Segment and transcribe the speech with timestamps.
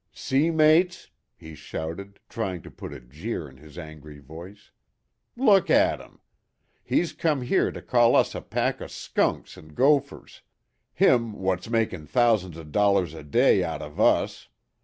[0.13, 4.71] "See, mates," he shouted, trying to put a jeer in his angry voice,
[5.37, 6.19] "look at 'im!
[6.83, 10.41] He's come here to call us a pack o' skunks an' gophers.
[10.91, 14.47] Him wot's makin' thousands o' dollars a day out of us.